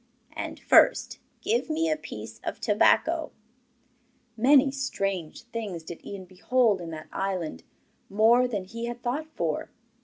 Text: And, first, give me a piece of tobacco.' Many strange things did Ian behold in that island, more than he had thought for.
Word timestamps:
And, 0.33 0.59
first, 0.59 1.19
give 1.41 1.69
me 1.69 1.87
a 1.87 1.95
piece 1.95 2.39
of 2.43 2.59
tobacco.' 2.59 3.29
Many 4.35 4.71
strange 4.71 5.43
things 5.43 5.83
did 5.83 6.03
Ian 6.03 6.25
behold 6.25 6.81
in 6.81 6.89
that 6.89 7.07
island, 7.13 7.61
more 8.09 8.47
than 8.47 8.63
he 8.65 8.85
had 8.85 9.03
thought 9.03 9.27
for. 9.35 9.69